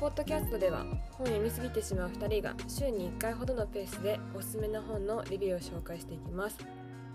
[0.00, 6.56] ポッドキャストでは本読みすぎてしまう2人が週に1回ほどのペースでおすすめの本のレビューを紹介していきます。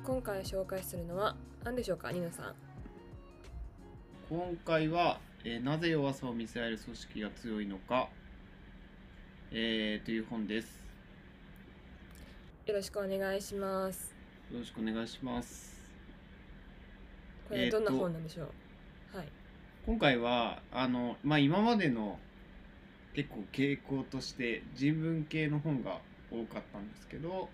[0.04, 2.56] 今回紹介するのは何でしょうかニノさん？
[4.30, 8.08] 今回は、えーなぜ弱さを見せられる組織が強いのか、
[9.52, 10.80] えーという本です。
[12.68, 14.14] よろしくお願いします。
[14.52, 15.76] よろしくお願いします。
[17.50, 19.28] これどんな本なんでしょう、はい。
[19.88, 22.20] 今回はあの、まあ、今までの
[23.16, 26.02] 結構傾向として人文系の本が
[26.32, 27.50] 多かったんですけど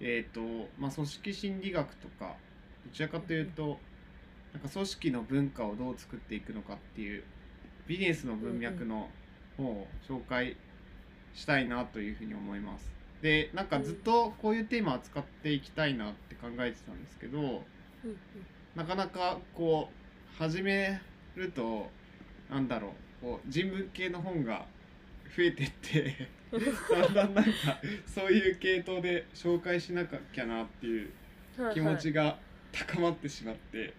[0.00, 0.40] えっ、と、
[0.78, 2.34] まあ、組織心理学とか
[2.84, 3.78] どちらかというと
[4.52, 7.22] なんか組織の文化をどう作っていくのかっていう
[7.86, 9.08] ビジネスの文脈の
[9.56, 10.56] 本を紹介
[11.34, 12.90] したいなというふうに思います。
[13.22, 17.62] でなんかずっとこういうテーマを扱っていきたいなって考えてたんですけど
[18.74, 21.00] なかなかこう始め
[21.36, 21.86] ると
[22.50, 22.90] なんだろう
[23.22, 24.66] こう人文系の本が
[25.36, 26.28] 増えてって
[26.90, 27.50] だんだんなんか
[28.06, 31.10] そういう系統で紹介しなきゃなっていう
[31.72, 32.36] 気持ちが
[32.72, 33.92] 高まってしまって、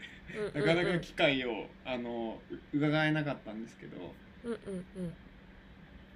[0.55, 2.39] なかなか機会をあの
[2.73, 3.97] う伺えなかったんですけど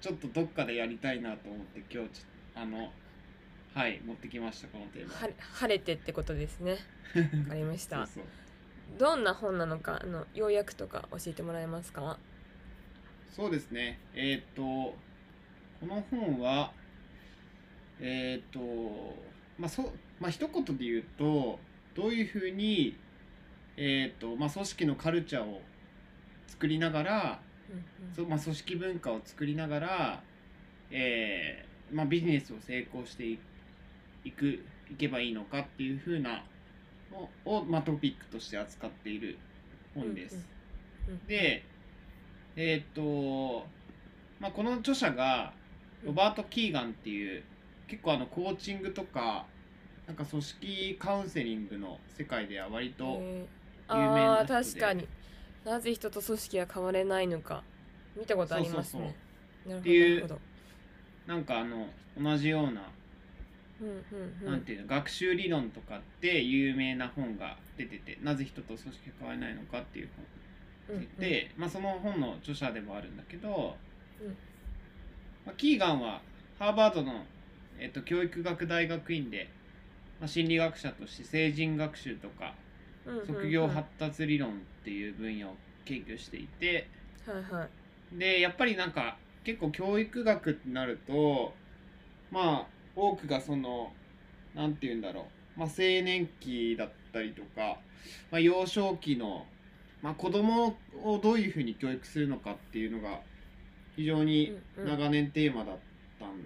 [0.01, 2.09] ちょっとどっかでやりたいなと思って今日
[2.55, 2.91] あの
[3.73, 5.13] はい持ってきましたこのテーマ。
[5.13, 6.77] は晴れてってことですね
[7.43, 8.07] わかりました
[8.97, 12.17] どんな本なのかあの要約とか教えてもらえますか
[13.35, 13.99] そうですね。
[14.13, 14.95] えっ、と、こ
[15.83, 16.71] の本は、
[17.99, 18.59] えっ、と、
[19.59, 21.59] まあ、そう、まあ、一言で言うと、
[21.95, 22.97] どういうふうに、
[23.75, 25.61] えっ、と、まあ、組織のカルチャーを
[26.47, 27.39] 作りながら、
[27.69, 30.23] うんそうまあ、組織文化を作りながら、
[30.89, 33.39] えーまあ、ビジネスを成功してい
[34.23, 36.43] いく、いけばいいのかっていうふうな
[37.11, 39.37] のを、まあ、トピックとして扱っている
[39.93, 40.35] 本です。
[40.35, 40.47] うんうん
[41.27, 41.63] で、
[42.59, 43.67] えーっと、
[44.39, 45.53] まあ、この著者が
[46.03, 47.43] ロバート・キーガンっていう
[47.87, 49.45] 結構あのコーチングとか
[50.07, 53.47] なんか組織カウンセリングの世界では割とえ
[53.91, 54.65] 有名な人で。
[54.65, 55.07] 確かに。
[55.65, 57.63] なぜ人と組織が変われないのか
[58.15, 59.15] 見たことありますね。
[59.65, 60.27] なるほどっていう
[61.27, 61.87] なんかあの
[62.19, 62.89] 同じような,、
[63.81, 64.51] うんうんうん。
[64.51, 70.25] なんていうの学習理論とかって有名な本が出ててなぜ人と組織が変われないのかっていう本
[71.19, 73.75] で、まあ、その本の著者でもあるんだけど、
[74.21, 74.27] うん。
[75.45, 76.21] まあ、キーガンは
[76.59, 77.25] ハーバードの、
[77.79, 79.49] えっと、教育学大学院で、
[80.19, 82.53] まあ、心理学者として成人学習とか
[83.25, 84.53] 職業発達理論っ
[84.83, 85.53] ていう分野を
[85.85, 86.87] 研究していて
[87.25, 87.69] はいはい。
[88.19, 91.53] でやっぱりなんか結構教育学ってなると
[92.31, 92.65] まあ
[92.95, 93.91] 多くがその
[94.55, 95.21] なんて言うんだろ
[95.55, 97.77] う、まあ、青年期だったりとか、
[98.31, 99.45] まあ、幼少期の、
[100.01, 103.21] まあ、子供をどういうふうに教育するのかっていうのが
[103.95, 104.89] 非常にうんうん。
[104.89, 105.77] 長年テーマだっ
[106.19, 106.37] たん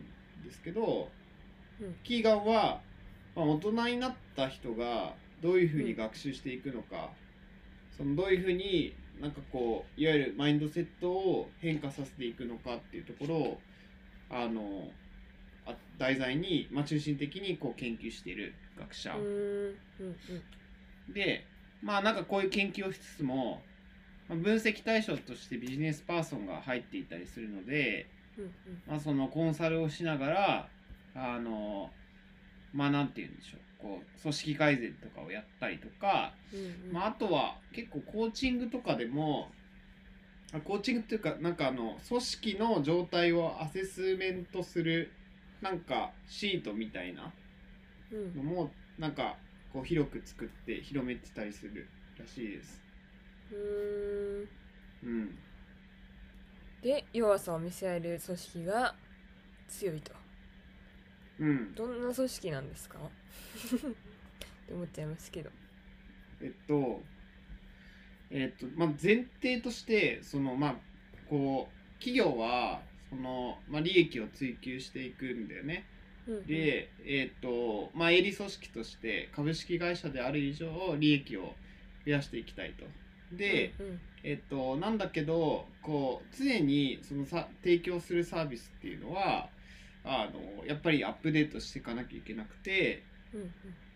[0.44, 1.10] ですけど、
[1.82, 1.96] うん。
[2.04, 2.82] キーガンは、
[3.36, 7.10] まあ、大人になった人がどういうふうに学習していくのか、
[7.98, 13.60] そのどういうふうになんかこういわゆるマインドセットを変化させていくのかっていうところを
[14.30, 14.90] あの
[15.66, 19.16] あ題材に、まあ、中心的にこう研究している学者。
[21.14, 21.46] で
[21.82, 23.62] まあなんかこういう研究をしつつも、
[24.30, 28.52] まあ、分析対象としてビジネスパーソンが入っていたりするので、うんうん。
[28.88, 30.70] まあ、そのコンサルをしながら
[31.16, 31.90] あの
[32.74, 33.60] まあなんて言うんでしょう。
[33.82, 36.60] こう組織改善とかをやったりとか、うん
[36.90, 36.94] うん。
[36.94, 39.50] まあ、あとは結構コーチングとかでも
[40.54, 45.12] あコーチングっていうかなんかあの組織の状態をアセスメントする
[45.62, 47.34] なんかシートみたいな
[48.12, 48.36] うん。
[48.36, 49.36] のもなんか
[49.74, 51.88] こう広く作って広めてたりする
[52.20, 52.82] らしいです。
[53.52, 54.50] うーん。
[55.04, 55.38] うん、
[56.82, 58.96] で弱さを見せられる組織が
[59.68, 60.14] 強いと。
[61.40, 63.00] うん、どんな組織なんですか？
[63.00, 63.10] っ
[64.68, 65.50] て思っちゃいますけど。
[66.42, 67.04] えっと
[68.30, 70.76] えっとまあ前提としてそのまあ
[71.30, 75.86] こう企業はその、まあ、利益を追求していくんだよね。
[76.48, 81.54] で、えっとまあ、営利組織として株式会社である以上利益を
[82.06, 82.86] 増やしていきたいと。
[83.36, 89.50] で、うんうんえっと、なんだけどこう常にそのさ提供するサービスっていうのは
[90.04, 93.52] あのやっぱりアップデートしていかなきゃいけなくて、うんうん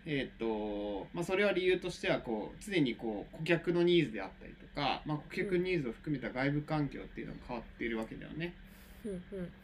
[0.08, 8.36] えっとまあ、それは理由としてはこう常にこう顧客のニーズであったりとか、まあ、顧客ニーズを含めた外部環境っていうのが変わっているわけだよね。
[8.38, 8.54] うんうん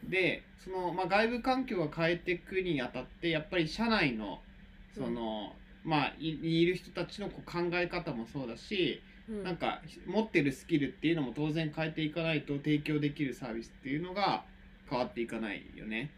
[0.08, 4.40] でその、まあ、外部環境が変えていくにあたってやっぱり社内の
[4.94, 5.54] その、
[5.84, 9.44] まあいいる人たちのこう考え方もそうだしうん。
[9.44, 14.44] なんか持ってるスキルっていうのも当然変えていかないと提供できるサービスっていうのが
[14.88, 16.10] 変わっていかないよね。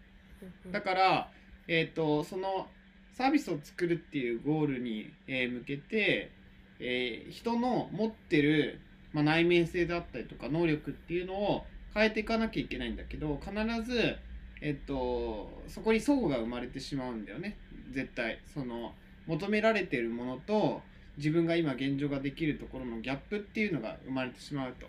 [0.65, 0.73] うん。
[0.73, 1.31] だから、
[1.69, 2.69] えー、とその
[3.13, 6.33] サービスを作るっていうゴールに、えー向けて、
[6.81, 8.81] えー人の持ってる、
[9.13, 13.53] まあ、内面性であったりとか能力っていうのを変えていかなきゃいけないんだけど必
[13.83, 14.17] ず、
[14.61, 17.57] えっとそこに齟齬が生まれてしまうんだよね。
[17.93, 18.41] 絶対。
[18.53, 18.93] その
[19.27, 20.83] 求められてるものと
[21.17, 24.87] 自分が今現状ができるところのギャップっていうのが生まれてしまうと。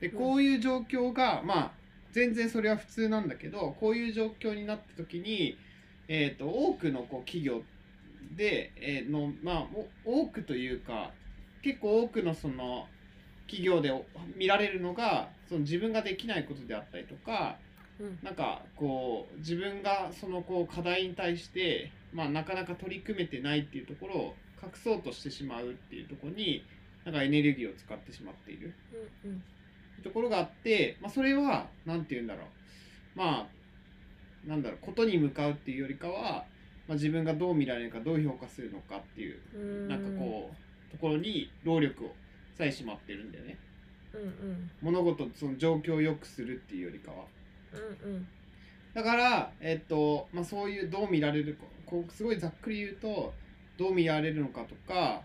[0.00, 0.18] でうん。
[0.18, 1.80] こういう状況が、まあ
[2.12, 5.56] 全然それは普通なんだけどこういう状況になった時に、
[6.08, 7.62] えー、と多くのこう企業
[8.36, 9.66] で、えーのまあ
[10.04, 11.12] お多くというか
[11.62, 12.86] 結構多くのその
[13.50, 14.04] 企業でお
[14.36, 17.56] 見られるのがその自分ができないことであったりとか
[17.98, 18.18] うん。
[18.22, 26.64] なんかこう自分がそのこう課題に対して、まあ、なかなか取り組めてないっていうところを隠そうとしてしまうっていうところに
[27.04, 28.74] なんかエネルギーを使ってしまっている。
[29.24, 29.42] うん
[30.02, 32.44] ところがあって、まあ、それは何て言うんだろう。
[33.18, 33.46] ま
[34.46, 36.46] あなんだろうことに向かうっていうよりかは、
[36.88, 39.88] まあ、自分がどう見られるかどう評価するのかっていううん。
[39.88, 42.14] なんかこうところに労力を
[42.60, 43.58] さえしまってるんだよね。
[44.12, 44.70] うんうん。
[44.82, 47.24] 物事その状況を良くするっていうよりかは。
[48.04, 48.28] うんうん。
[48.94, 51.64] だからえっとまあそういうどう見られるか。
[51.86, 53.32] こうすごいざっくり言うと
[53.76, 55.22] どう見られるのかとか、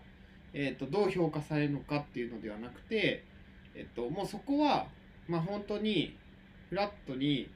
[0.52, 3.22] えっと、どう評価されるのかっていうのではなくて
[3.76, 4.86] えっと、もうそこは、
[5.28, 6.16] まあ、本当に
[6.70, 7.48] フラットに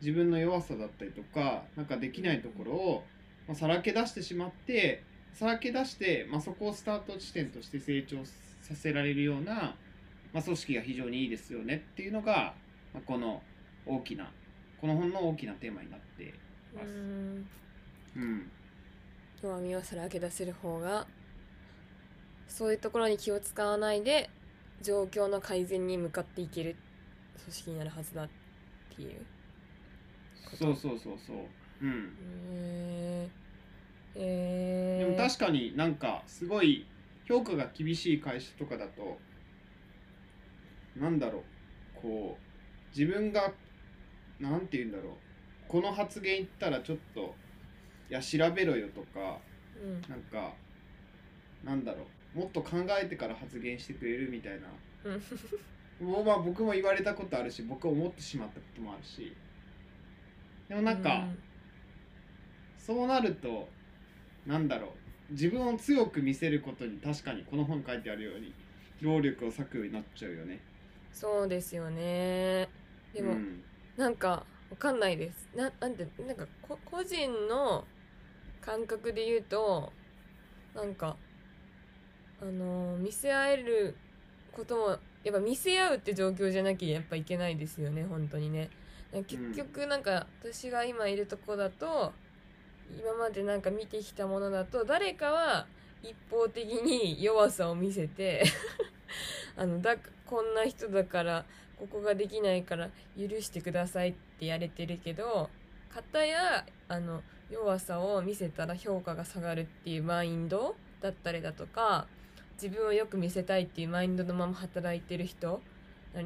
[0.00, 3.04] 自分の弱さだったりとかなんかできないところを、
[3.46, 8.24] まあ、さらけ出してしまってさらけ出して、まあ、そこをスタート地点として成長
[8.70, 9.74] させられるような、
[10.32, 12.54] まあ、組織が非常にいいですよねっていうのが、
[12.94, 13.42] まあ、この
[13.84, 14.30] 大きな
[14.80, 16.32] この本の大きなテーマになって
[16.74, 16.86] ます。
[16.86, 17.48] うん。
[18.16, 18.50] うん。
[19.42, 21.06] 弱みをさらけ出せる方が
[22.46, 24.30] そういうところに気を使わないで
[24.82, 26.76] 状況の改善に向かっていける
[27.42, 28.28] 組織になるはずだっ
[28.94, 29.26] ていう
[30.58, 31.36] そうそうそうそう。
[31.82, 32.16] うん。
[32.54, 33.30] へえ
[34.14, 36.86] えー、でも確かになんかすごい
[37.30, 39.16] 評価が厳しい会社とかだと
[40.96, 41.42] なんだろう。
[42.02, 43.52] こう自分が
[44.40, 45.12] なんて言うんだろう。
[45.68, 47.32] この発言言ったらちょっと
[48.10, 49.38] いや調べろよとか
[49.80, 50.00] うん。
[50.10, 50.52] なんか
[51.62, 52.04] なんだろ
[52.34, 52.38] う。
[52.40, 54.66] もっと考えてから発言してくれるみたいな。
[56.00, 56.08] うん。
[56.08, 59.32] もうまあ僕も言われたことあるし僕は思ってしまったこともあるし。
[60.68, 61.26] でもなんか、
[62.76, 63.68] そうなると
[64.46, 64.90] なんだろう
[65.30, 68.54] 自分を強く見せることに確かにこの本に書いてあるように
[69.00, 70.60] 労力を割くようになっちゃうよね。
[71.12, 72.68] そうですよね。
[73.12, 73.64] でも、うん。
[73.96, 75.48] なんかわかんないです。
[75.54, 77.84] ななんてなんかこ個人の
[78.60, 79.92] 感覚で言うと
[80.74, 81.16] なんか
[82.40, 83.96] あのー見せ合える
[84.52, 88.70] こともやっぱ見せ合うって状況じゃなきゃやっぱいけないですよね本当にね。
[89.12, 92.12] 結局なんか私が今いるとこだと
[92.98, 95.66] 今までなんか見てきたものだと誰かは
[96.02, 98.44] 一方的に弱さを見せて
[99.56, 99.96] あのだ
[100.26, 101.44] こんな人だから
[101.78, 105.50] ここができないから許してくださいってやれてるけど
[105.92, 112.06] 片やあの弱さを見せたら評価が下がるっていうマインドだったりだとか
[112.54, 115.60] 自分をよく見せたいっていうマインドのまま働いてる人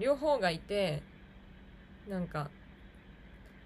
[0.00, 1.02] 両方がいて
[2.08, 2.50] なんか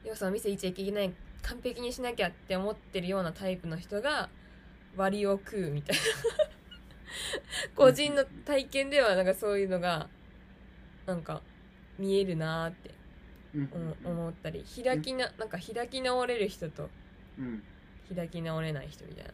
[0.05, 1.13] 弱さを見せちゃいけない
[1.49, 4.29] 完璧にしなきゃって思ってるようなタイプの人が
[4.97, 6.03] 割を食うみたいな。
[7.75, 10.09] 個人の体験ではなんかそういうのが
[11.07, 11.43] なんか
[11.99, 12.91] 見えるなーって。
[13.55, 13.71] うん。
[13.73, 14.63] 思思ったり。
[14.63, 16.91] 開きななんか開き直れる人と
[17.39, 17.63] うん。
[18.15, 19.31] 開き直れない人みたいな。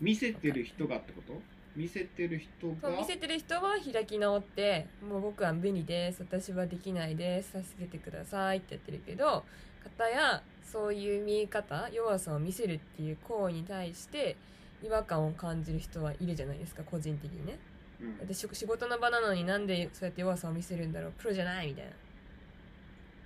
[0.00, 1.34] 見せてる人がってこと？
[1.76, 9.44] 見せてる人が見せてる人は開き直ってもう僕は無理です私はできないです助けてくださいってやってるけど
[9.84, 14.36] 方やそういう見え方弱さを見せるっていう行為に対して
[14.82, 17.58] 違和感を感じる人はいるじゃないですか個人的にね。
[18.00, 18.26] うん。
[18.26, 21.84] で仕仕事の場なのになんでそうやって弱さを見せるんだろうプロじゃないみたい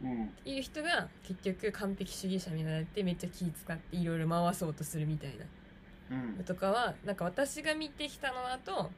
[0.03, 0.11] な。
[0.11, 0.31] うん。
[0.45, 5.37] いう人が結局完璧主義者になってめっちゃ気使っていろいろ回そうとするみたいな。
[5.37, 5.49] うん
[6.11, 8.91] のとかはなんか私が見てきたのだと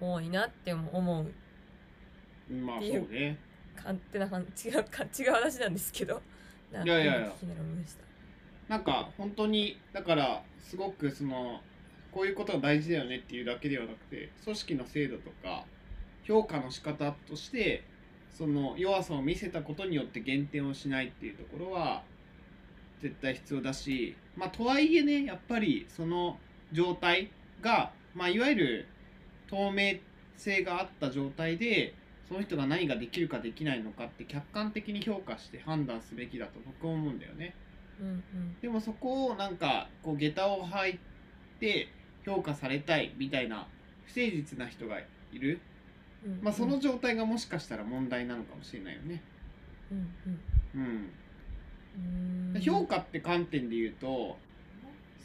[0.00, 2.52] 多いなって思う。
[2.52, 3.38] まあそうね。
[3.76, 6.20] 勝手な話違うか違う話なんですけど。
[6.72, 7.32] いやいやいや。
[8.68, 11.60] なんか本当にだからすごくその
[12.12, 15.64] こういうことが大事だよねっていうだけではなくて組織の制度とか
[16.22, 17.84] 評価の仕方として
[18.30, 22.02] その弱さを見せたことによって減点をしないっていうところは
[23.04, 26.38] 絶対必要だしまあとはいえねやっぱりその
[26.72, 27.30] 状態
[27.60, 28.88] が、まあ、いわゆる
[29.46, 29.98] 透明
[30.38, 31.94] 性があった状態で
[32.26, 37.54] その人が何ができるかできないのかって客観的に評価して判断すべきだと僕は思うんだよね。
[38.00, 38.56] うんうん。
[38.62, 40.98] でもそこをなんかこう下駄を履い
[41.60, 41.88] て
[42.24, 43.68] 評価されたいみたいな
[44.06, 45.60] 不誠実な人がいる、
[46.24, 49.22] うんまあ、その状態がもしかしたら問題なのかもしれないよね。
[49.92, 49.98] うん
[50.74, 50.86] うん、うん。
[50.86, 51.10] うん
[52.60, 54.36] 評価って観点で言うと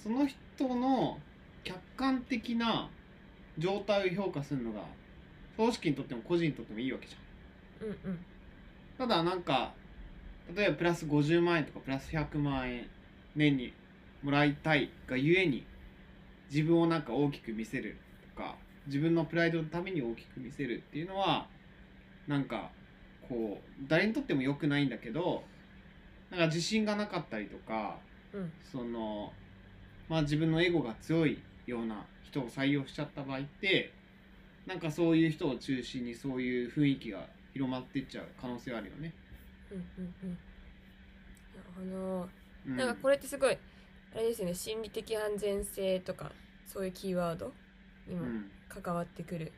[0.02, 1.18] その人の
[1.64, 2.90] 客観的な
[3.58, 4.82] 状態を評価するのが
[5.56, 7.88] 組織にとっても個人にとってもいいわけじゃん。
[7.88, 8.20] うんうん
[8.98, 9.72] ただなんか
[10.54, 12.86] 例えばプラス50万円とかプラス100万円
[13.34, 13.72] 年に
[14.22, 15.66] もらいたいがゆえに
[16.52, 17.98] 自分をなんか大きく見せる
[18.36, 18.56] とか
[18.88, 21.48] 自分のプライドのために大きく見せるっていうのは
[22.28, 22.72] なんか
[23.30, 25.44] こう誰にとっても良くないんだけど
[26.32, 27.98] なんか自信がなかったりとか
[28.34, 28.52] うん。
[28.72, 29.32] その
[30.08, 33.92] まあ自分のエゴが強いような人を採用しちゃった場合って
[34.66, 39.12] なんかそういう人を中心にそういう雰囲気が広まっていっちゃう可能性はあるよね。
[39.72, 40.38] うんうんうん。
[41.56, 42.30] なるほど
[42.68, 42.78] うん。
[42.78, 43.58] なんかこれってすごい
[44.14, 46.32] あれですよね心理的安全性とか
[46.68, 47.52] そういうキーワード
[48.08, 48.52] にもうん。
[48.68, 49.52] 関わってくる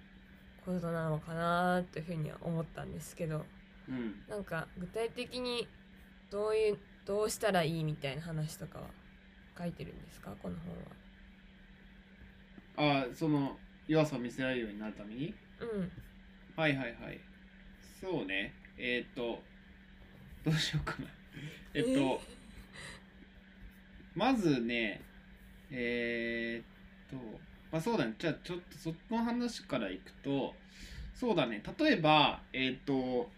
[0.65, 3.45] ことなのかなというふうには思ったんですけど。
[3.89, 4.13] うん。
[4.29, 5.67] なんか具体的に
[6.31, 8.85] どういうどうしたらいいみたいな話とかは
[9.57, 10.33] 書いてるんですか？
[10.41, 10.55] この
[12.77, 13.57] あその
[13.87, 15.35] 弱さを見せられるようになるために？
[15.59, 15.75] 本は。
[15.75, 15.91] うん。
[16.55, 17.19] はいはいはい。
[17.99, 18.53] そうね。
[18.77, 19.41] えーっと
[20.43, 21.07] どうしようかな。
[21.73, 22.19] えっと、えー
[24.15, 25.01] まずね
[25.69, 27.39] えーっと
[27.71, 28.13] まあそうだね。
[28.17, 30.53] じゃあちょっとその話からいくと
[31.13, 31.63] そうだね。
[31.79, 33.29] 例えばえーっと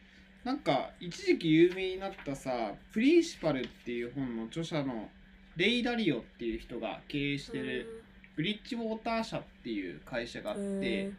[0.43, 5.09] なんか一時期有名になったさ「プリンシパル」っていう本の著者の
[5.55, 8.03] レイ・ダリオっていう人が経営してる
[8.35, 11.11] ブリッジウォーター社っていう会社があって、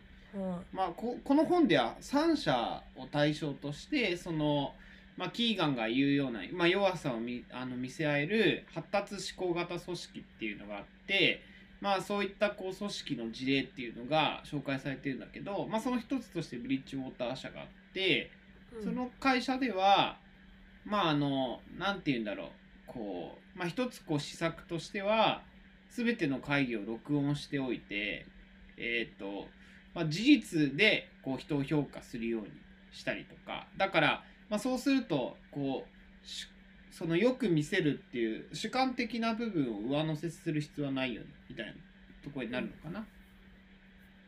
[0.73, 4.75] まあ、ここの本では3社を対象としてその、
[5.17, 11.41] まあ、キーガンが言うような、まあ、弱さを見あの見せ合える発達思考型組織っていうのがあって、
[11.81, 18.44] まあ、そういったこう組織の事例っていうのが紹介されてるんだけど、まあ、その一つとしてブリッジウォーター社があってうん
[18.83, 20.19] その会社では
[20.85, 22.49] まああのなんて言うんだろう。
[22.87, 25.43] こう、まあ、一つこう施策としては
[25.91, 28.27] 全ての会議を録音しておいて
[28.77, 29.47] えっ、と
[29.95, 32.49] まあ、事実でこう人を評価するように
[32.93, 33.67] したりとか。
[33.77, 36.47] だから、まあ、そうするとこうし
[36.91, 41.73] そのよく見せるっていう主観的な部分を上乗せする必要はないよねみたいな
[42.23, 43.05] ところになるのかな。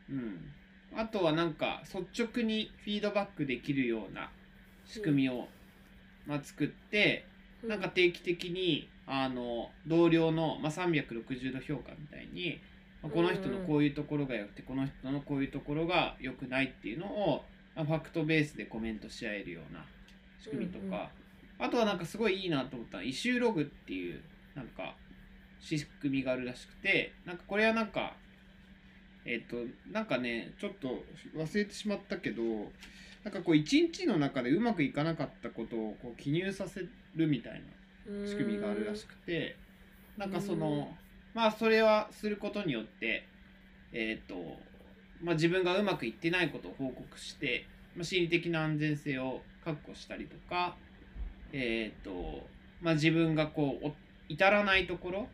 [0.09, 0.53] うん、
[0.93, 4.29] あとはなんか率直にフィードバックできるような
[4.87, 5.47] 仕組みを、
[6.25, 7.25] まあ、作って
[7.63, 7.69] うん。
[7.69, 12.59] なんか定期的にあの同僚の、まあ、360度評価みたいに、
[13.01, 17.43] まあこの人のこういうところが良くてこの人のこういうところが良くないっていうのを、
[17.75, 19.85] まあファクトベースでコメントし合えるような
[20.43, 21.09] 仕組みとか、
[21.59, 24.21] あとはなんかすごいいいなと思ったのはイシューログっていう
[24.55, 24.95] なんか
[25.59, 28.13] 仕組みがあるらしくてなんかこれはなんか
[29.25, 29.57] えっ、と
[29.91, 31.03] なんかねちょっと
[31.35, 32.43] 忘れてしまったけど
[33.27, 37.61] なんかこう一日の中でうまくいかなかったことをこう記入させるみたい
[38.09, 39.57] な仕組みがあるらしくて
[40.15, 40.87] なんかその
[41.33, 43.27] まあそれはすることによって
[43.91, 44.35] えっ、と
[45.21, 47.65] まあ自分がうまくいってないことを報告して、
[47.97, 50.77] まあ、心理的な安全性を確保したりとか
[51.51, 52.47] えっ、と
[52.81, 53.93] まあ自分がこうお
[54.29, 55.27] 至らないところ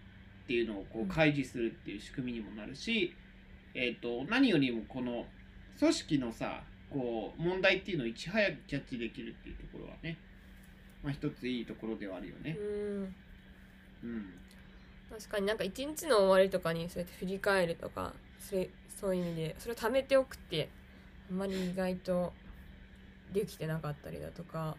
[0.46, 3.14] っていうのをこう開示するっていう仕組みにもなるし、
[3.76, 5.28] えっ、と何よりもこの
[5.78, 10.18] 組織のさこう問題っていうのをいち早くキャッチできるっていうところはね
[11.04, 12.58] まあ一ついいところではあるよね。
[12.58, 13.16] うん。
[14.04, 14.34] うん。
[15.10, 20.70] 確かになんか一日の終わりとかにそうやって振り返るとかそれそういう意味でそれを貯めておくって
[21.30, 22.34] あんまり意外と
[23.34, 24.78] できてなかったりだとか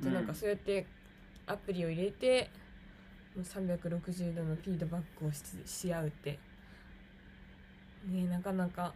[0.00, 0.34] あとなんかうん。
[0.34, 0.86] そうやって
[1.46, 2.50] アプリを入れて
[3.34, 6.38] もう360度のフィードバックをしし合うって
[8.06, 8.94] ねなかなか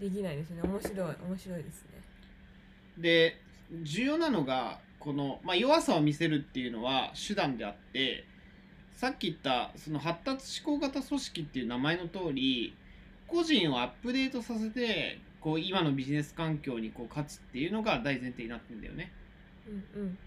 [0.00, 1.90] できないですね面白い面白いですね。
[2.98, 3.36] で
[3.82, 8.24] 重要なのがこの、まあ、弱さを見せるっていうのは手段であって
[8.94, 12.76] さっき言ったその発達思考型組織っていう名前の通り
[13.26, 19.12] 個人をアップデートさせてこう今のビジネス環境にこう勝つっていうのが大前提になってるんだよね。
[19.66, 20.18] うんうん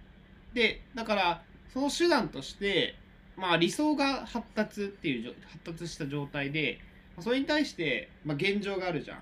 [0.53, 1.41] でだから
[1.73, 2.95] その手段として、
[3.35, 6.79] まあ、理想が発達っていう発達した状態で
[7.19, 9.17] それに対して、まあ、現状があるじゃん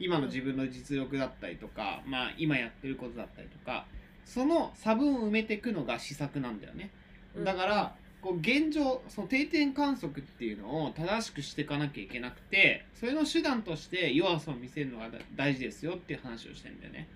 [0.00, 3.86] 今の自分の実力だったりとか、まあ、今やってることだったりとか
[4.24, 6.90] その差分を埋めていくのが施策なんだよね。
[7.36, 7.44] うん。
[7.44, 17.08] だからこう現状その定点観測っていうのを正しくしていかなきゃいけなくてそれの手段として弱さを見せるのが大事ですよっていう話をしてんだよね。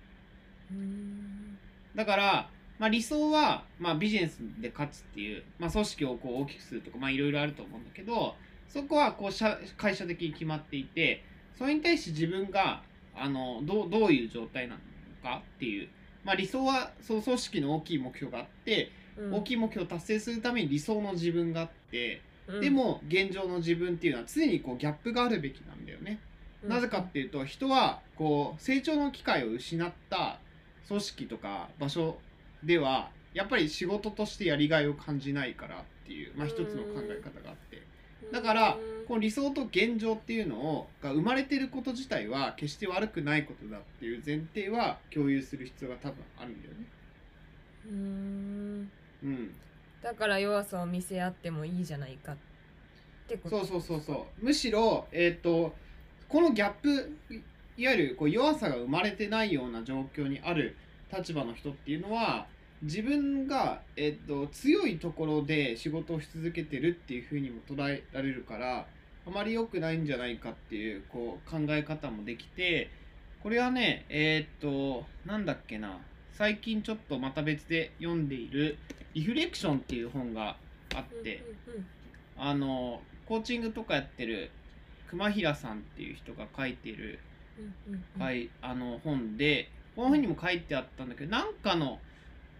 [0.71, 1.57] うん。
[1.95, 8.35] だから、まあ、理想は、まあ、ビジネスで勝つっていう、まあ、組織をこう大きくするとかまあいろいろあると思うんだけど
[8.67, 11.23] そこはこう社会社的に決まっていて
[11.57, 12.81] それに対して自分が
[13.15, 14.79] あのどうどういう状態なの
[15.23, 15.87] かっていう、
[16.23, 18.91] まあ、理想はその組織の大きい目標があって
[19.31, 22.61] 大きい目標を達成するために理想の自分があって、うん。
[22.61, 26.19] でも現状の自分っていうのは常にこうギャップがあるべきなんだよね。
[26.63, 30.39] なぜかっていうと人はこう成長の機会を失った
[30.87, 32.17] 組織とか場所
[32.63, 37.81] ではやっぱり仕事としてやりがいを感じないからっていう、まあ、一つの考え方があって。
[38.31, 46.85] だからこの理想と現状っていうのをが生まれてること自体は決して悪くないことだっていう前提は共有する必要が多分あるんだよね。
[47.87, 48.91] うん。
[49.23, 49.55] うん、
[50.01, 52.37] だから弱さを見せ合ってもいいじゃないかっ
[53.27, 53.59] てこと。
[53.59, 54.45] そうそうそうそう。
[54.45, 55.73] むしろ、えー、と
[56.27, 57.41] このギャップい
[57.77, 60.77] いわゆるこう弱さが生まれてないような状況にある
[61.15, 62.47] 立場の人っていうのは
[62.81, 68.85] 自分が、えー、と強いところで仕事をし続けてるっていうふうにも捉えられるから
[69.27, 72.89] あまり良くないんじゃないかっていうこう考え方もできて
[73.41, 75.97] これはねえっ、となんだっけな
[76.33, 78.77] 最近ちょっとまた別で読んでいる
[79.13, 80.57] 「リフレクション」っていう本が
[80.93, 81.43] あって。
[82.37, 84.51] あのコーチングとかやってる
[85.09, 87.19] 熊平さんっていう人が書いてる、
[88.19, 91.99] はい、あの本でこの本にも書いてあったんだけどなんかの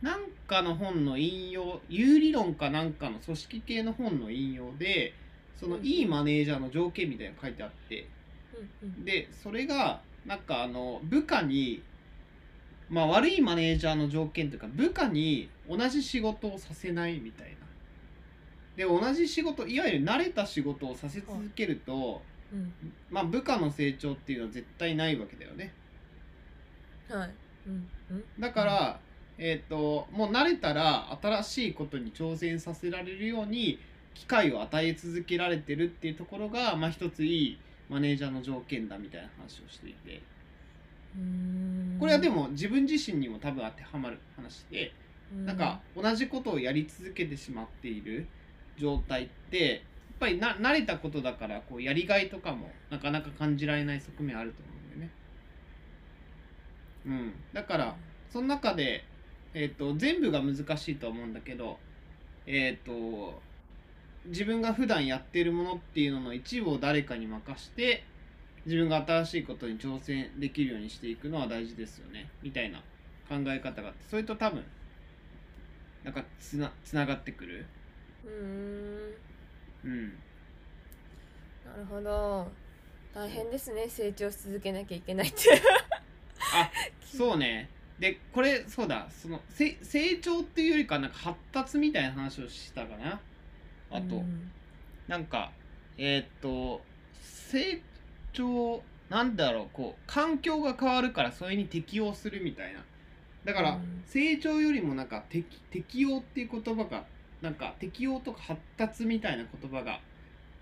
[0.02, 5.14] なんかの本の引用有理論かなんかの組織系の本の引用で
[5.60, 8.08] そのうんいいマネージャーの条件みたいなの書いてあって
[9.04, 11.84] でそれがなんかあの部下に
[12.90, 17.56] まあ悪いマネージャーの条件というか部下に同じ仕事をさせないみたいな。
[18.76, 22.22] で同じ仕事いわゆる慣れた仕事をさせ続けると、
[22.52, 22.74] うん
[23.10, 25.74] まあ、部下の成長っていうのは絶対ないわけだよね。
[27.10, 27.30] はい
[27.68, 29.00] うんうんだから、
[29.38, 33.80] えっ、ともう慣れたら新しいことに挑戦させられるように
[34.16, 40.22] 機会を与え続けられてるっていうところが、まあ、一ついいマネージャーの条件だみたいな話をしていて。
[41.16, 41.98] うん。
[42.00, 44.92] これはでも自分自身にも多分当てはまる話で
[45.46, 48.28] なんか同じことをやり続けてしまっている
[48.78, 49.82] 状態ってやっ
[50.20, 55.12] ぱりな慣れたことだからこうやりがいとかもなかなか感じられない側面あると思うんだよね。
[57.06, 57.96] うん、だから
[58.30, 59.04] その中で、
[59.54, 61.78] えー、と全部が難しいとは思うんだけど、
[62.46, 63.42] えー、と
[64.28, 68.04] 自分が普段やっているものっていうのの一部を誰かに任して
[68.66, 72.30] 自分が新しいことに挑戦できるようにしていくのは大事ですよね。
[72.42, 72.80] みたいな
[73.30, 74.64] 考え方があってそれと多分
[76.04, 77.66] なんかつなつながってくる。
[78.24, 79.26] うーん。
[79.84, 80.08] うん、
[81.64, 82.52] なるほど。
[83.14, 83.88] 大変ですね。
[83.88, 85.38] 成長し続けなきゃいけないって。
[86.54, 86.72] あ
[87.06, 87.70] そうね。
[88.00, 89.08] でこれそうだ。
[89.10, 93.22] そのせ成長っていうよりかなんか発達みたいな話をしたかな
[93.92, 94.52] あと、うん。
[95.08, 95.52] なんか
[95.98, 96.82] えーっと
[97.22, 97.82] 成
[98.34, 102.84] 長なんだろうこう環境が変わるからそれに適応するみたいな。
[103.44, 104.04] だから、うん。
[104.08, 107.04] 成長よりもなんか適適応っていう言葉が
[107.42, 110.00] なんか適応とか発達みたいな言葉が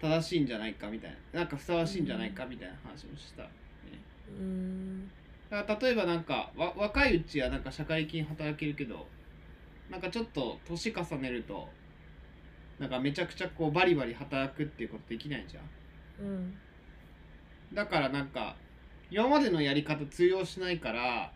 [0.01, 1.39] 正しいんじゃないかみたいな。
[1.39, 3.49] なんかふさわしいんじゃないかみたいな話をした、ね、
[4.27, 5.11] うん。
[5.49, 9.07] だから例えばなんかわ若いうちはなんか社会的に働けるけど
[9.89, 11.69] なんかちょっと年重ねると
[12.79, 15.63] なんかめちゃくちゃこうバリバリ働くっていうことできないじゃん。
[16.25, 16.53] うん。
[17.73, 18.55] だからなんか
[19.09, 21.31] 今までのやり方通用しないから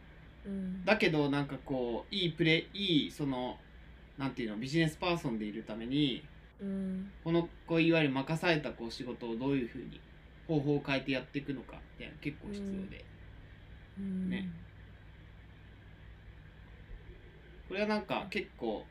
[0.45, 0.85] うん。
[0.85, 3.57] だけどなんかこういいプレいいその
[4.17, 6.23] なんていうのビジネスパーソンでいるために
[6.59, 7.11] うん。
[7.23, 10.01] このこういわゆる任されたこう仕事をどういうふうに
[10.47, 13.05] 方法を変えてやっていくのかみたいな結構必要で、
[13.99, 14.29] うん。
[14.29, 14.49] ね。
[17.67, 18.85] これはなんか結構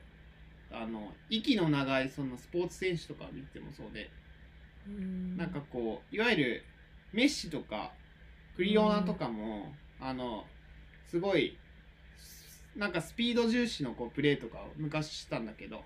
[0.73, 4.11] あの息の長いそのスポーツ選手とか見てもそうで、
[4.87, 5.37] うん。
[5.37, 6.65] なんかこういわゆる
[7.13, 7.93] メッシとか
[8.57, 10.45] クリオナとかも、あの
[11.09, 11.59] すごい
[12.77, 15.83] なんかスピード重視のこうプレーとかを昔したんだけど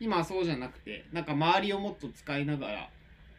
[0.00, 2.90] 今はそうじゃなくてなんか周りをもっと使いながら、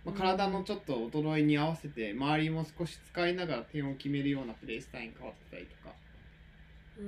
[0.06, 5.95] まあ、体のちょっと衰えに合わせて周りも少し使いながら点を決めるようなプレースタイルに変わってたりとか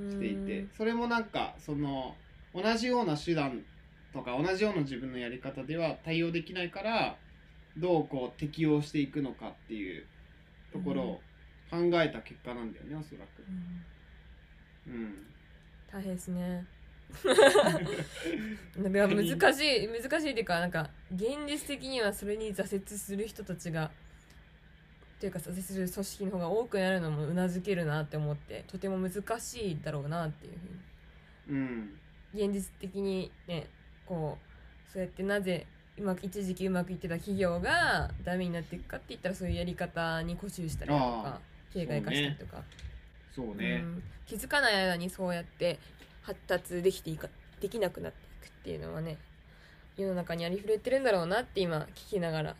[0.09, 2.15] していてそれもなんかその
[2.55, 3.63] 同じような手段
[4.13, 7.17] とか同じような自分のやり方では対応できないから
[7.77, 10.05] どうこう適応していくのかっていう
[10.71, 11.21] ところを
[11.69, 13.43] 考えた結果なんだよねおそらく。
[14.87, 14.93] うん。
[14.93, 15.25] うん、
[15.91, 16.65] 大変ですね。
[18.77, 23.91] なんか難しい難しいっていうかなんか現実的にはそれに挫折する人たちが
[25.17, 30.53] っていうか挫折する組織の方が多くなるのもうなずけるなって思ってとても難しいだろうなっていう
[31.47, 31.59] ふうに。
[31.59, 31.99] うん。
[32.33, 33.67] 現実的にね
[34.05, 35.65] こうそうやってなぜ
[35.97, 41.39] うまく一時期うまくいってた企業がダメになっていくかって言ったらそういうやり方に固執したりだとあか
[41.73, 42.63] 形骸化したりとか、
[43.35, 43.81] そうね。
[43.83, 44.03] うん。
[44.25, 45.79] 気づかない間にそうやって
[46.21, 47.27] 発達できていか
[47.59, 49.17] できなくなっていくっていうのはね
[49.97, 52.55] 世の中にありふれてるんだろうなって今聞きながら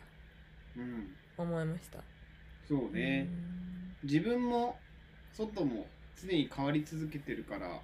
[0.78, 1.16] うん。
[1.38, 2.00] 思いました。
[2.68, 3.28] そうね。
[4.04, 4.78] 自分も
[5.34, 5.88] 外も
[6.22, 7.80] 常に変わり続けてるから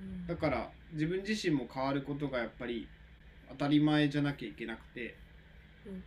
[0.00, 0.26] うん。
[0.26, 2.88] だから自分自身も変わることがやっぱり
[3.48, 5.14] 当たり前じゃなきゃいけなくて
[5.86, 6.02] うん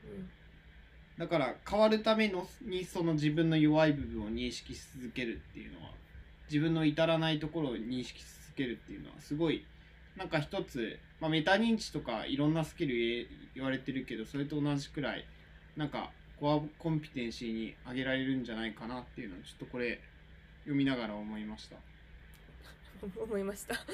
[1.19, 5.91] だから変わるためのにその自分の弱い部分を認識し続けるっていうのは
[6.47, 9.65] 自分の至らないところを認識し続けるっていうのはすごい
[10.15, 15.25] なんか一つ、まあ、メタ認知とかいろんなスキル言われてるけどそれと同じくらい
[15.75, 19.99] なんかコアコンピテンシーに上げられるんじゃないかなっていうのはちょっとこれ
[20.63, 21.75] 読みながら思いました。
[23.01, 23.75] う ん思いました。
[23.75, 23.85] 感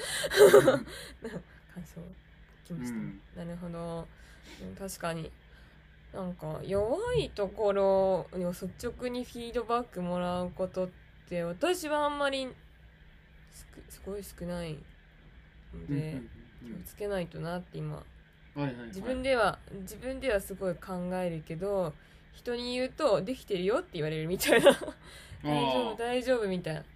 [1.84, 2.00] 想
[2.66, 2.98] きました。
[2.98, 4.06] ね、なるほど。
[4.62, 5.30] うん確かに。
[6.12, 10.88] なんか弱いところに率直にフィードバックもらうことっ
[11.28, 12.48] て私はあんまり
[13.50, 14.78] すくすごい少ないの
[15.74, 16.22] うんうんで
[16.64, 18.02] 気をつけないとなって今。
[18.86, 21.92] 自分では自分ではすごい考えるけど
[22.32, 24.72] 人に言うとできてるよって言われるみたいな。
[25.42, 26.80] 大丈夫大丈夫みたいな。
[26.80, 26.95] うんうんうん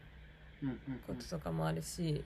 [1.06, 2.24] こととかもあるし、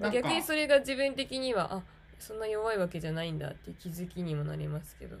[0.00, 1.82] 逆にそれが自分的にはあ
[2.18, 5.16] そんな弱いわけじゃないんだって気づきにもなりますけど。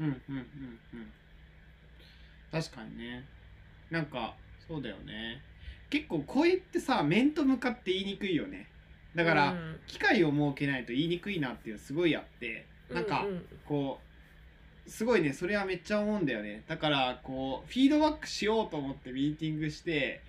[0.00, 0.38] うんうんうん
[0.94, 1.12] うん。
[2.50, 3.24] 確かにね。
[3.90, 4.34] なんか
[4.66, 5.42] そうだよね。
[5.90, 8.68] 結構声ってさ面と向かって言いにくいよね。
[9.14, 9.80] だから、うん。
[9.86, 12.66] 機会を設けないと言いにくいなっていうのすごいあって。
[12.92, 13.26] なんか
[13.66, 14.00] こ
[14.86, 16.64] うすごいねそれはめっちゃ思うんだよね。
[16.66, 20.22] だからこうフィードバックしようと思ってミーティングして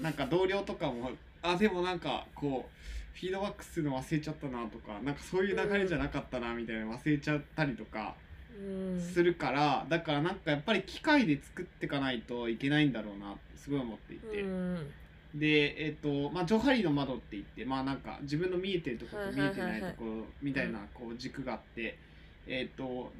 [0.00, 1.10] なんか同僚とかも
[1.42, 8.14] あでもなんかこうフィードバックするの忘れちゃったなとかなんかそういう流れじゃなかったなみたいなの忘れちゃったりとか
[8.58, 9.00] うん。
[9.00, 14.90] するから、だからなんかやっぱり機械で作っていかないといけないんだろうなってすごい思っていて、うん。
[15.34, 21.98] でえっ、とまあジョハリの窓って言ってまあなんか自分の見えてるところと見えてないところみたいなこう軸があって、
[22.46, 23.10] えっ、と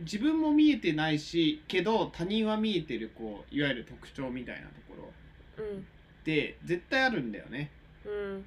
[0.00, 5.64] 自分も見えてないしけど他人は見えてるこういわゆる特徴みたいなところ。
[5.64, 5.86] うん
[6.22, 7.70] って絶対あるんだよね。
[8.06, 8.44] うん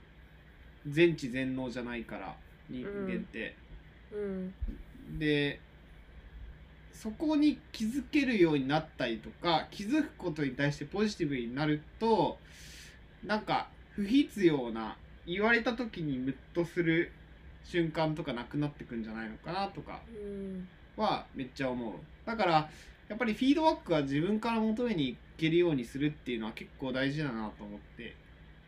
[0.87, 2.35] 全知全能じゃないから
[2.69, 3.55] 人間って。
[4.13, 4.53] うん。
[5.19, 5.59] で
[6.93, 12.37] そこに気づけるようになったりとか気づくことに対してポジティブになると
[13.23, 17.11] なんか不必要な言われた時にムッとする
[17.63, 20.67] 瞬間とかなくなってくんじゃないのかなとかうん。
[20.95, 21.93] はめっちゃ思う。
[22.25, 22.69] だから
[23.09, 28.17] やっぱりフィードバックは自分から求めにいけるようにするっていうのは結構大事だなと思って。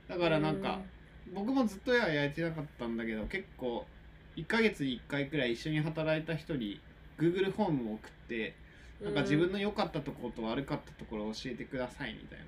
[0.07, 0.85] だからなんか、
[1.25, 3.89] 僕もずっとはやれてなかったんだけど結構
[4.35, 6.83] 1ヶ月に1回くらい一緒に働いた人に
[7.17, 8.61] Google フォームを送って
[9.03, 12.39] なんか自分の良かったところと悪かったところを教えてくださいみたい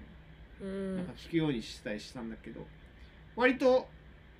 [0.59, 0.97] うん。
[0.97, 2.67] ななんか聞くようにしたりしたんだけど
[3.35, 3.93] 割と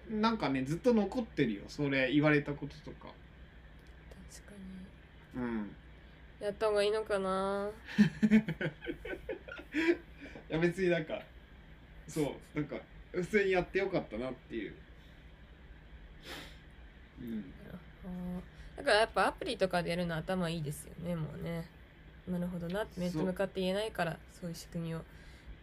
[0.10, 3.16] なんかねずっと残ってるよそれ言われたこととか。
[4.32, 4.54] 確か
[5.34, 5.76] うん。
[6.42, 7.72] にやった方がいいのかな
[9.74, 11.22] いや別になんか
[12.08, 12.22] そ
[12.56, 12.76] うなんか
[13.12, 14.74] 普通にやってよかったなっていう。
[17.22, 17.54] うん。
[18.78, 21.70] だからやっぱアプリとかでやるの頭いいですよねもうね。
[22.28, 25.02] なるほどなって面と向かって言えないからそういう仕組みを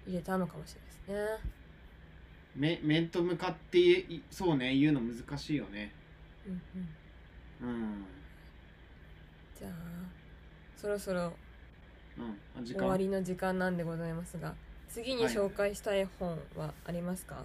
[0.07, 0.75] 入れたのかもし
[1.09, 1.51] れないですね。
[2.55, 5.93] め面と向かっていそうね言うの難しいよね。
[6.47, 6.63] うん
[7.65, 7.69] うん。
[7.69, 8.05] うん。
[9.59, 9.73] じゃあ
[10.77, 11.33] そろそろ
[12.19, 14.55] うんあ時終間わりの時間なんでございますが
[14.89, 17.45] 次に紹介したい本はありますか、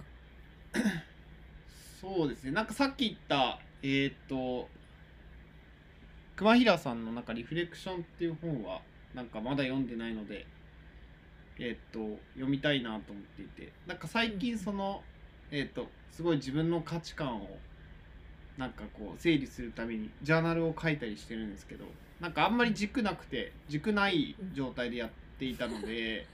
[2.00, 2.52] そうですね。
[2.52, 4.68] なんかさっき言ったえっ、と
[6.36, 8.80] 熊平さんのなんかリフレクションっていう本は
[9.14, 10.46] なんかまだ読んでないので
[11.58, 11.98] えっ、と
[12.34, 15.02] 読みたいなと思っていてなんか最近その、
[15.50, 17.48] えっ、とすごい自分の価値観を
[18.56, 21.84] なんかこう整理するためにジャーナルを書いたりしてるんですけど
[22.22, 26.26] なんかあんまり軸なくて軸ない状態でやっていたので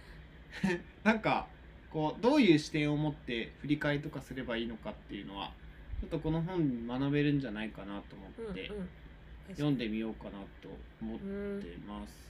[1.03, 1.49] なんか
[1.91, 5.51] こうどういう視点を持って振り返りとかすればいいのかっていうのは
[6.01, 8.71] ちょっとこの本に学べるんじゃないかなと思うんうんって
[9.53, 10.69] 読んでみようかなと
[11.01, 12.29] 思っうんてます。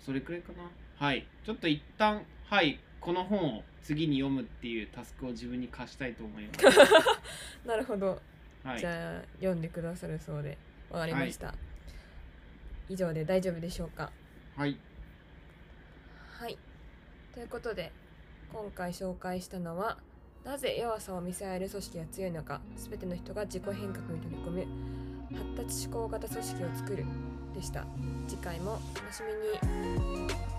[0.00, 0.70] それくらいかな。
[0.96, 1.26] はい。
[1.44, 7.66] ちょっと一旦はいこの本を次に読むっていうタスクを自分に課したいと思います。
[7.66, 8.20] なるほど、
[8.62, 10.56] はいじ、ゃあ読んでくださるそうで
[10.90, 11.54] わかりました、
[12.88, 14.10] 以上で大丈夫でしょうか？
[14.56, 14.78] はい、
[16.40, 16.58] はい。
[17.34, 17.92] ということで
[18.52, 19.98] 今回紹介したのは
[20.44, 27.04] なぜ弱さを見せ合える組織が強いのか全ての人が自己変革に取り組む発達思考型組織を作る
[27.54, 27.84] でした。
[28.26, 29.22] 次回もお楽し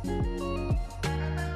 [0.05, 1.48] みに